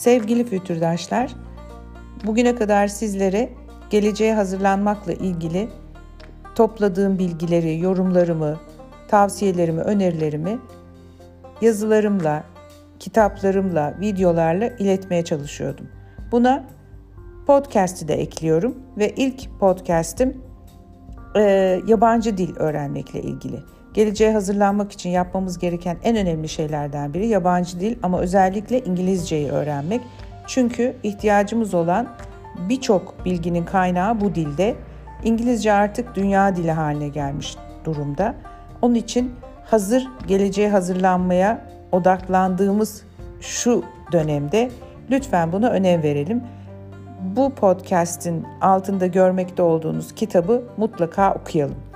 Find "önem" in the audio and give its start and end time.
45.70-46.02